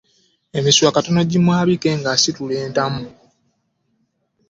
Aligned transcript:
Emisuwa 0.57 0.91
katono 0.95 1.21
gimwabike 1.31 1.89
ng'asitula 1.99 2.55
entamu. 2.65 3.05